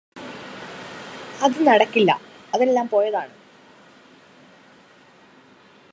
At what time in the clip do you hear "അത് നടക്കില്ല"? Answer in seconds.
1.43-2.11